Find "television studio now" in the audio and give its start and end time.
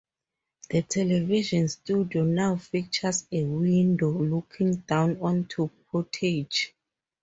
0.81-2.55